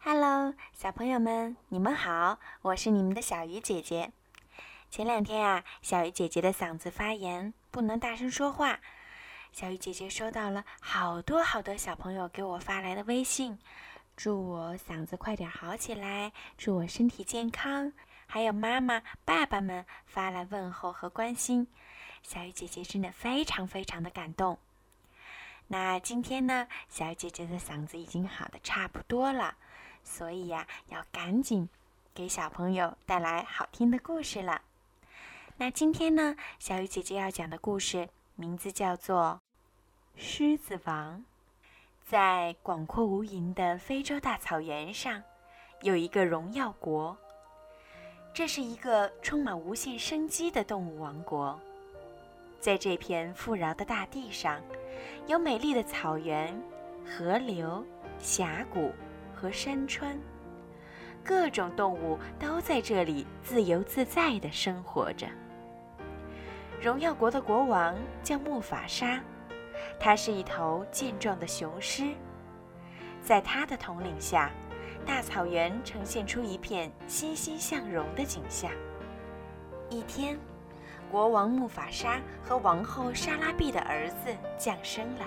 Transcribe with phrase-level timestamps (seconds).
[0.00, 4.12] Hello，小朋友们，你们好，我是你们的小鱼姐姐。
[4.90, 8.78] 前两天啊，小鱼姐姐的嗓子发炎，不能大声说话。
[9.52, 13.58] 小鱼姐姐收到了好多好多小朋友给我发来的微信，
[14.16, 17.92] 祝我嗓子快点好起来，祝我身体健康。
[18.26, 21.66] 还有妈妈、爸爸们发来问候和关心，
[22.22, 24.58] 小鱼姐姐真的非常非常的感动。
[25.66, 29.56] 那今天呢，小鱼姐姐的嗓子已经好的差不多了，
[30.08, 31.68] 所以呀，要赶紧
[32.14, 34.62] 给小朋友带来好听的故事了。
[35.58, 39.38] 那今天呢，小雨姐姐要讲的故事名字叫做
[40.20, 41.18] 《狮子王》。
[42.04, 45.22] 在广阔无垠的非洲大草原上，
[45.82, 47.14] 有一个荣耀国。
[48.32, 51.60] 这是一个充满无限生机的动物王国。
[52.58, 54.58] 在这片富饶的大地上，
[55.26, 56.58] 有美丽的草原、
[57.04, 57.84] 河流、
[58.18, 58.90] 峡谷
[59.38, 60.18] 和山川，
[61.22, 65.28] 各种动物都在这里自由自在地生活着。
[66.82, 69.20] 荣耀国的国王叫木法沙，
[70.00, 72.12] 他是一头健壮的雄狮，
[73.22, 74.50] 在他的统领下。
[75.06, 78.70] 大草原呈现出一片欣欣向荣的景象。
[79.88, 80.38] 一天，
[81.10, 85.24] 国王木法沙和王后莎拉碧的儿子降生了。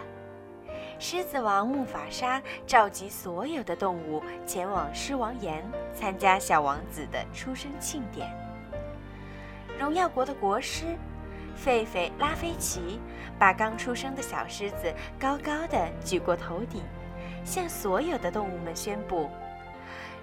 [1.01, 8.31] 狮子王木法沙召集所有的动物前往狮王岩参加小王子的出生庆典。
[9.79, 10.85] 荣耀国的国师
[11.57, 13.01] 狒狒拉菲奇
[13.39, 16.83] 把刚出生的小狮子高高的举过头顶，
[17.43, 19.27] 向所有的动物们宣布。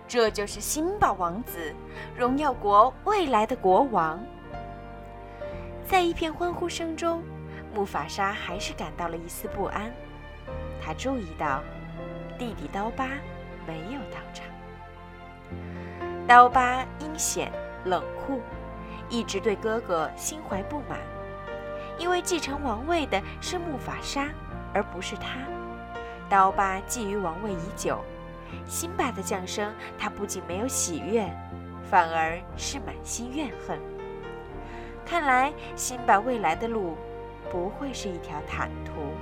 [0.06, 1.74] 这就是辛巴王子，
[2.16, 4.24] 荣耀国未来的国王。
[5.84, 7.20] 在一片欢呼声中，
[7.74, 9.92] 木法沙还是感到了一丝不安。
[10.88, 11.62] 他注意到
[12.38, 13.08] 弟弟刀疤
[13.66, 14.46] 没有到场。
[16.26, 17.52] 刀疤阴险
[17.84, 18.40] 冷酷，
[19.10, 20.98] 一直对哥哥心怀不满，
[21.98, 24.28] 因为继承王位的是木法沙，
[24.72, 25.40] 而不是他。
[26.26, 28.02] 刀疤觊觎王位已久。
[28.64, 31.30] 辛巴的降生，他不仅没有喜悦，
[31.90, 33.78] 反而是满心怨恨。
[35.04, 36.96] 看来辛巴未来的路
[37.52, 39.12] 不会是一条坦途。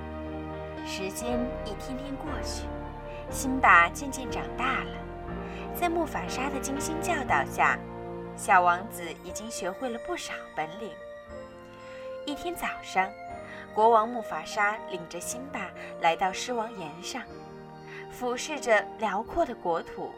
[0.88, 2.64] 时间一天天过去，
[3.28, 4.92] 辛巴渐渐长大了。
[5.74, 7.76] 在木法沙的精心教导下，
[8.36, 10.92] 小王子已经学会了不少本领。
[12.24, 13.10] 一天早上，
[13.74, 15.68] 国王木法沙领着辛巴
[16.00, 17.20] 来到狮王岩上。
[18.08, 20.12] 俯视着辽阔的国土，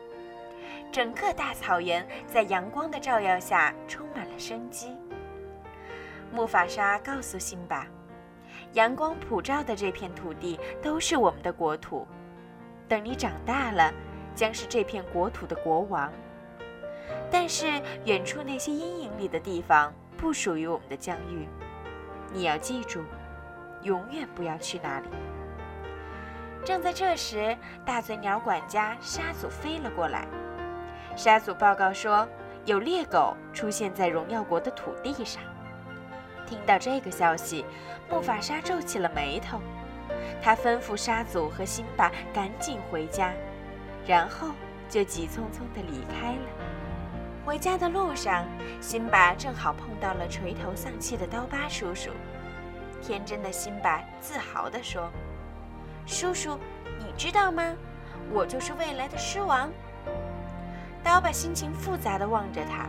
[0.93, 4.95] 整个大草原在阳光的照耀下充满了生机。
[6.31, 7.87] 木法沙告诉辛巴
[8.75, 12.07] ：“阳光普照的这片土地都是我们的国土，
[12.89, 13.93] 等你长大了，
[14.35, 16.13] 将是这片国土的国王。
[17.31, 21.49] 但是远处那些阴影里的地方不属于我们的疆域，
[22.33, 23.03] 你要记住，
[23.83, 25.09] 永远不要去那里。”
[26.65, 30.27] 正在这时，大嘴鸟管家沙祖飞了过来。
[31.17, 32.29] 沙祖报告说，
[32.65, 35.43] 有猎狗出现在荣耀国的土地上。
[36.49, 37.65] 听到这个消息，
[38.09, 39.61] 木法沙皱起了眉头。
[40.41, 43.33] 他吩咐沙祖和辛巴赶紧回家，
[44.07, 44.49] 然后
[44.89, 46.49] 就急匆匆地离开了。
[47.45, 48.47] 回家的路上，
[48.81, 52.11] 辛巴正好碰到了垂头丧气的刀疤叔叔。
[53.03, 55.11] 天真的辛巴自豪地说。
[56.07, 56.59] 叔叔，
[56.99, 57.75] 你知道吗？
[58.33, 59.71] 我就是未来的狮王。
[61.03, 62.87] 刀疤心情复杂地望着他，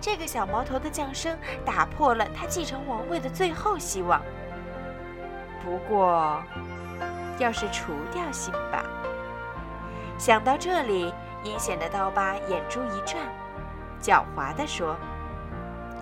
[0.00, 4.22] 这个小毛头的降生打破了他继承王位的最后希望。
[5.62, 6.42] 不过，
[7.38, 8.82] 要是除掉辛巴，
[10.18, 11.12] 想到这里，
[11.44, 13.22] 阴险的刀疤眼珠一转，
[14.00, 14.96] 狡猾地说：“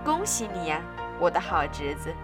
[0.05, 0.81] 恭喜你呀，
[1.19, 2.15] 我的好侄子。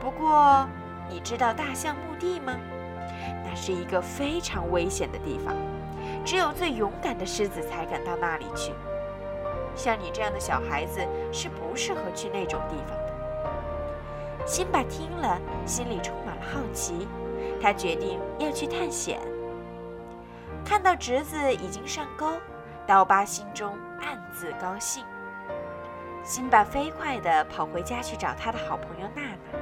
[0.00, 0.66] 不过，
[1.10, 2.54] 你知道大象墓地吗？”
[3.44, 5.54] 那是一个非常危险的地方，
[6.24, 8.72] 只有最勇敢的狮子才敢到那里去。
[9.76, 14.46] 像你这样的小孩子是不适合去那种地方的。
[14.46, 17.06] 辛巴听了，心里充满了好奇，
[17.60, 19.20] 他决定要去探险。
[20.64, 22.32] 看到侄子已经上钩，
[22.86, 25.04] 刀疤心中暗自高兴。
[26.24, 29.58] 辛巴飞快地跑回家去找他的好朋友娜娜，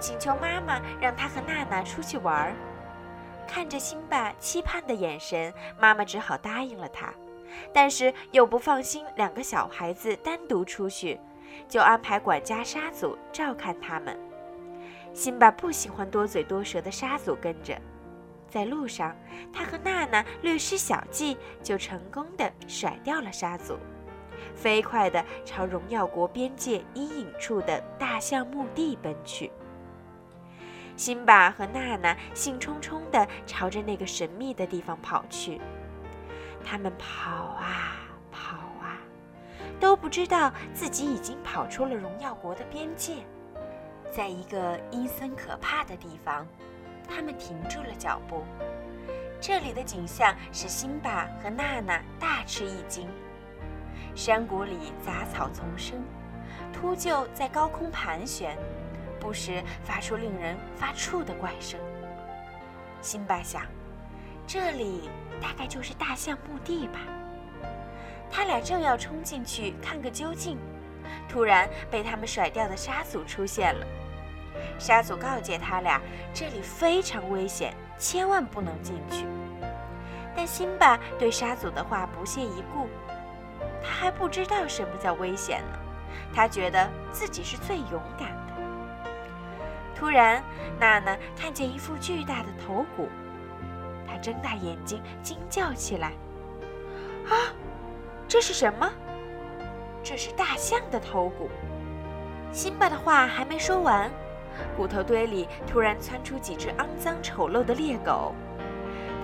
[0.00, 2.52] 请求妈妈让他和娜娜出去玩儿。
[3.46, 7.12] 看着辛巴期盼的眼神，妈妈只好答应了他，
[7.72, 11.18] 但是又不放心两个小孩子单独出去，
[11.68, 14.18] 就安排管家沙祖照看他们。
[15.12, 17.76] 辛巴不喜欢多嘴多舌的沙祖跟着，
[18.48, 19.16] 在路上，
[19.52, 23.76] 他和娜娜略施小计，就成功的甩掉了沙祖，
[24.54, 29.50] 飞快地朝荣耀国边界阴影处的大象墓地奔去。
[30.96, 35.60] 辛巴和娜娜兴冲冲地朝着那个神秘的地方跑去，
[36.64, 37.96] 他们跑啊
[38.30, 38.98] 跑啊，
[39.78, 43.16] 都不知道自己已经跑出了荣耀国的边界，
[44.10, 46.46] 在一个阴森可怕的地方。
[47.12, 48.44] 他们停住了脚步，
[49.40, 53.08] 这里的景象使辛巴和娜娜大吃一惊。
[54.14, 56.00] 山谷里杂草丛生，
[56.72, 58.56] 秃鹫在高空盘旋，
[59.18, 61.80] 不时发出令人发怵的怪声。
[63.00, 63.62] 辛巴想，
[64.46, 66.98] 这里大概就是大象墓地吧。
[68.30, 70.58] 他俩正要冲进去看个究竟，
[71.28, 73.86] 突然被他们甩掉的沙祖出现了。
[74.78, 76.00] 沙祖告诫他俩，
[76.32, 79.26] 这里非常危险，千万不能进去。
[80.36, 82.88] 但辛巴对沙祖的话不屑一顾，
[83.82, 85.78] 他还不知道什么叫危险呢。
[86.32, 88.52] 他觉得自己是最勇敢的。
[89.94, 90.42] 突然，
[90.78, 93.08] 娜娜看见一副巨大的头骨，
[94.20, 96.12] 睁大眼睛惊叫起来
[97.28, 97.52] ：“啊，
[98.28, 98.90] 这是什么？
[100.02, 101.48] 这是大象的头骨！”
[102.52, 104.10] 辛巴的话还没说完。
[104.76, 108.34] 骨头堆里突然窜出几只肮脏丑陋的猎狗，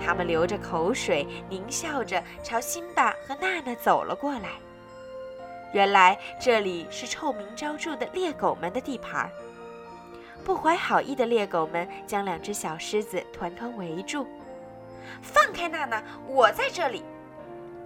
[0.03, 4.51] 它们流着口水，狞笑着朝辛巴和娜娜走了过来。
[5.73, 9.29] 原来这里是臭名昭著的猎狗们的地盘。
[10.45, 14.25] 不怀好意的猎狗们将两只小狮子团团围住。
[15.21, 17.03] 放开娜娜，我在这里！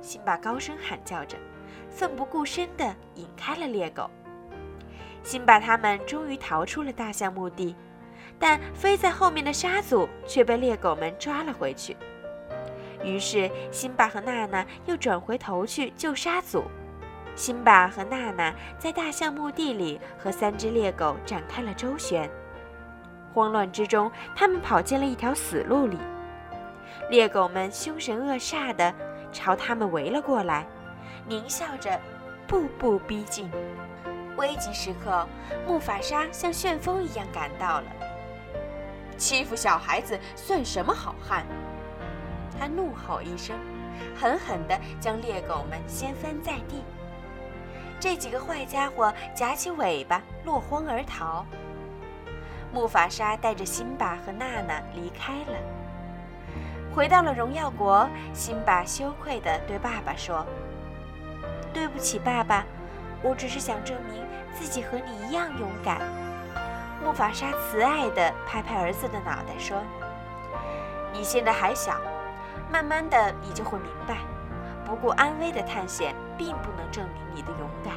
[0.01, 1.37] 辛巴高声喊叫着，
[1.89, 4.09] 奋不顾身地引开了猎狗。
[5.23, 7.75] 辛巴他们终于逃出了大象墓地，
[8.39, 11.95] 但飞在后面的沙祖却被猎狗们抓了回去。
[13.03, 16.63] 于是，辛巴和娜娜又转回头去救沙祖。
[17.35, 22.29] 辛巴和娜娜在大象墓地里和三只猎狗展开了周旋。
[23.33, 25.97] 慌乱之中，他们跑进了一条死路里。
[27.09, 28.93] 猎狗们凶神恶煞地
[29.31, 30.65] 朝他们围了过来，
[31.29, 31.99] 狞笑着，
[32.47, 33.49] 步步逼近。
[34.37, 35.27] 危急时刻，
[35.67, 37.85] 木法沙像旋风一样赶到了。
[39.17, 41.45] 欺负小孩子算什么好汉？
[42.57, 43.55] 他怒吼一声，
[44.15, 46.83] 狠狠地将猎狗们掀翻在地。
[47.99, 51.45] 这几个坏家伙夹起尾巴落荒而逃。
[52.73, 55.59] 木法沙带着辛巴和娜娜离开了，
[56.95, 58.07] 回到了荣耀国。
[58.33, 60.45] 辛巴羞愧地对爸爸说
[61.73, 62.65] ：“对不起，爸爸。”
[63.23, 65.99] 我只是想证明自己和你一样勇敢。
[67.03, 69.77] 木法沙慈爱地拍拍儿子的脑袋说
[71.13, 71.97] ：“你现在还小，
[72.71, 74.17] 慢慢的你就会明白。
[74.83, 77.93] 不顾安危的探险并不能证明你的勇敢。”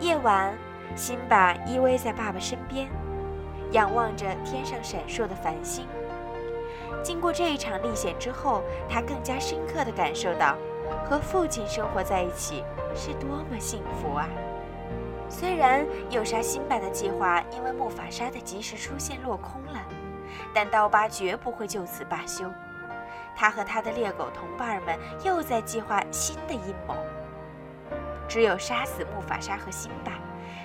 [0.00, 0.54] 夜晚，
[0.94, 2.90] 辛巴依偎在爸爸身边，
[3.72, 5.86] 仰望着天上闪烁的繁星。
[7.02, 10.56] 经过这一场历险之后，他更加深刻地感受到。
[11.04, 12.62] 和父亲生活在一起
[12.94, 14.28] 是多么幸福啊！
[15.28, 19.80] 虽然诱杀辛巴的计划因为木法沙的及时出现落空了，
[20.54, 22.44] 但刀疤绝不会就此罢休。
[23.34, 26.94] 他和他的猎狗同伴们又在计划新的阴谋。
[28.28, 30.12] 只有杀死木法沙和辛巴，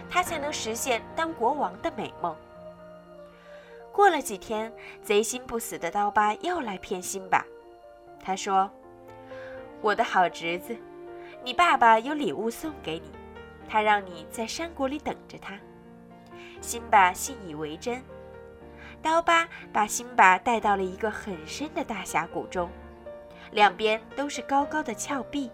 [0.07, 2.35] 他才能实现当国王的美梦。
[3.93, 4.71] 过了几天，
[5.03, 7.45] 贼心不死的刀疤又来骗辛巴，
[8.23, 8.69] 他说。
[9.81, 10.77] 我的好侄子，
[11.43, 13.11] 你爸爸有礼物送给你，
[13.67, 15.57] 他让你在山谷里等着他。
[16.61, 17.99] 辛巴信以为真，
[19.01, 22.69] 刀疤把辛巴带到了一个很深的大峡谷中，
[23.51, 25.49] 两边都是高高的峭壁。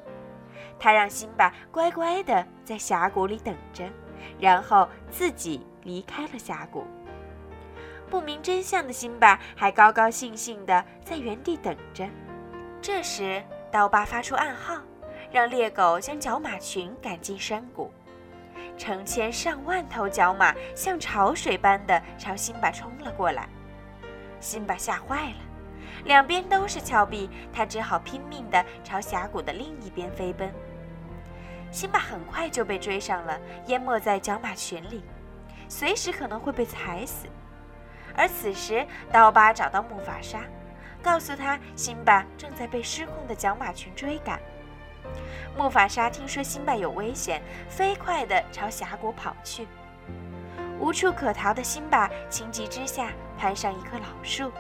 [0.78, 3.90] 他让辛巴乖乖地在峡谷里等着，
[4.42, 6.84] 然后自己离开了峡谷。
[8.10, 12.08] 不明真相的辛巴还高高兴兴地在原地等着。
[12.82, 14.78] 这时，刀疤发出暗号，
[15.32, 17.92] 让猎狗将角马群赶进山谷。
[18.78, 23.50] 成千上万头角马像潮水般的朝辛巴冲了过来。
[24.40, 25.38] 辛巴吓坏了，
[26.06, 30.54] 两边都是峭壁，他只好拼命地朝峡谷的另一边飞奔。
[31.72, 35.04] 辛巴很快就被追上了，淹没在角马群里，
[35.68, 37.28] 随时可能会被踩死。
[38.18, 40.42] 而此时，刀疤找到木法沙。
[41.04, 44.40] 告诉他，辛巴正在被失控的角马群追赶。
[45.56, 49.68] 木法沙听说辛巴有危险，飞快地朝峡谷跑去。
[50.80, 54.52] 无处可逃的辛巴情急之下攀上一棵老树，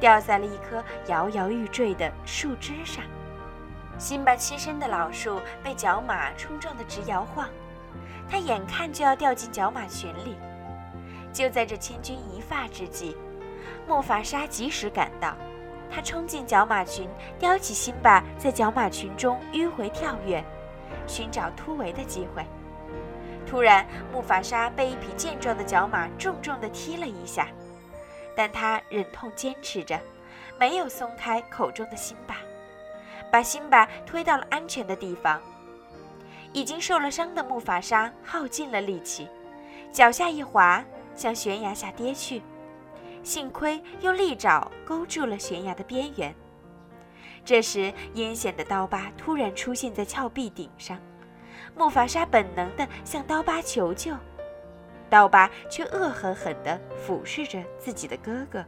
[0.00, 3.04] 掉在了一棵摇摇欲坠的树枝上。
[3.98, 7.48] 辛巴栖身的老树被角马冲撞得直摇晃，
[8.30, 10.36] 他眼看就要掉进角马群里。
[11.32, 13.16] 就在这千钧一发之际，
[13.88, 15.34] 木法沙及时赶到，
[15.90, 17.08] 他冲进角马群，
[17.38, 20.44] 叼起辛巴，在角马群中迂回跳跃，
[21.06, 22.44] 寻找突围的机会。
[23.46, 27.48] 突然，木法沙被一匹健壮的角马重重地踢了一下，
[28.36, 29.98] 但他忍痛坚持着，
[30.58, 32.36] 没有松开口中的辛巴。
[33.30, 35.40] 把辛巴推到了安全的地方。
[36.52, 39.26] 已经受了伤的木法沙耗尽了力气，
[39.90, 40.84] 脚下一滑，
[41.14, 42.42] 向悬崖下跌去。
[43.22, 46.34] 幸亏用利爪勾住了悬崖的边缘。
[47.44, 50.98] 这时，阴险的刀疤突然出现在峭壁顶上。
[51.76, 54.14] 木法沙本能地向刀疤求救，
[55.08, 58.64] 刀疤却恶狠狠地俯视着自己的哥哥，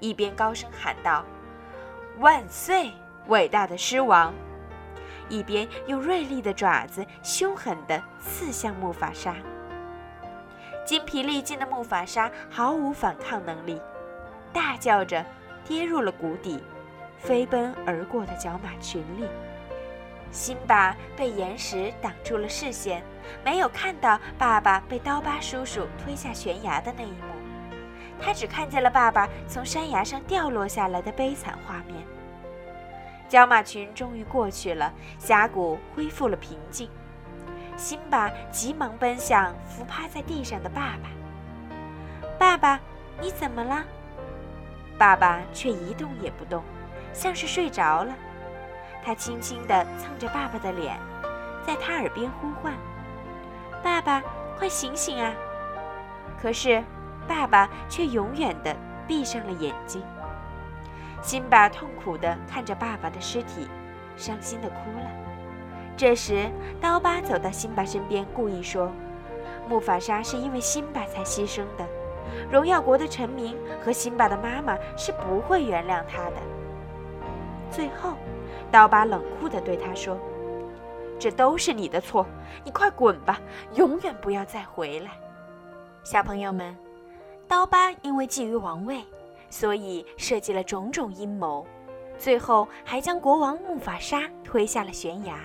[0.00, 1.24] 一边高声喊道
[2.18, 2.90] ：“万岁！”
[3.28, 4.34] 伟大的狮王，
[5.28, 9.36] 一边用锐利的爪子凶狠地刺向木法沙。
[10.84, 13.80] 精疲力尽的木法沙毫无反抗能力，
[14.52, 15.24] 大叫着
[15.64, 16.62] 跌入了谷底，
[17.18, 19.26] 飞奔而过的角马群里。
[20.32, 23.02] 辛巴被岩石挡住了视线，
[23.44, 27.28] 没有看到爸爸被刀疤叔叔推下悬崖的那一幕，
[28.18, 31.96] 他只看见了爸爸从山崖上掉落下来的悲惨画面。
[33.28, 36.88] 角马群终于过去了，峡谷恢复了平静。
[37.82, 41.08] 辛巴急忙奔向伏趴在地上的爸爸。
[42.38, 42.78] 爸爸，
[43.20, 43.82] 你怎么了？
[44.96, 46.62] 爸爸却一动也不动，
[47.12, 48.14] 像是睡着了。
[49.04, 50.96] 他轻轻地蹭着爸爸的脸，
[51.66, 52.72] 在他耳边呼唤
[53.82, 54.22] ：“爸爸，
[54.56, 55.34] 快醒醒啊！”
[56.40, 56.84] 可是，
[57.26, 58.76] 爸爸却永远地
[59.08, 60.00] 闭上了眼睛。
[61.20, 63.68] 辛巴痛苦地看着爸爸的尸体，
[64.16, 65.21] 伤心地哭了。
[65.96, 68.90] 这时，刀疤走到辛巴身边，故意说
[69.68, 71.86] ：“木法沙是因为辛巴才牺牲的，
[72.50, 76.36] 荣耀国的臣民和辛巴的妈妈是不会原谅他的。”
[77.70, 78.14] 最后，
[78.70, 80.18] 刀疤冷酷地对他说
[81.18, 82.26] ：“这都是你的错，
[82.64, 83.40] 你快滚吧，
[83.74, 85.10] 永远不要再回来。”
[86.02, 86.76] 小朋友们，
[87.46, 89.04] 刀疤因为觊觎王位。
[89.50, 91.66] 所以设计了种种阴谋，
[92.16, 95.38] 最后还将国王木法沙推下了悬崖。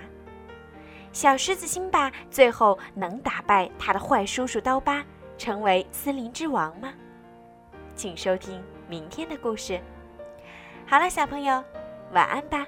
[1.12, 5.04] 小狮子辛巴最后能打败他的坏叔叔刀疤，
[5.36, 6.92] 成为森林之王吗？
[7.96, 9.80] 请收听明天的故事。
[10.86, 11.62] 好了，小朋友，
[12.12, 12.66] 晚安吧。